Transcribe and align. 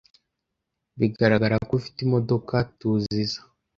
Bigaragara 0.99 1.55
ko 1.67 1.71
ufite 1.79 1.99
imodoka 2.07 2.55
TUZIza. 2.79 3.39